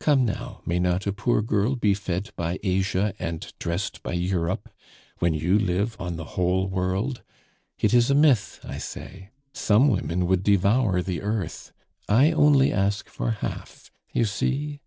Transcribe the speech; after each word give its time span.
"Come, 0.00 0.24
now, 0.24 0.60
may 0.66 0.80
not 0.80 1.06
a 1.06 1.12
poor 1.12 1.40
girl 1.40 1.76
be 1.76 1.94
fed 1.94 2.32
by 2.34 2.58
Asia 2.64 3.14
and 3.20 3.46
dressed 3.60 4.02
by 4.02 4.12
Europe 4.12 4.68
when 5.20 5.34
you 5.34 5.56
live 5.56 5.94
on 6.00 6.16
the 6.16 6.24
whole 6.34 6.66
world? 6.66 7.22
It 7.78 7.94
is 7.94 8.10
a 8.10 8.14
myth, 8.16 8.58
I 8.64 8.78
say; 8.78 9.30
some 9.52 9.86
women 9.88 10.26
would 10.26 10.42
devour 10.42 11.00
the 11.00 11.22
earth, 11.22 11.70
I 12.08 12.32
only 12.32 12.72
ask 12.72 13.08
for 13.08 13.30
half. 13.30 13.92
You 14.12 14.24
see?" 14.24 14.80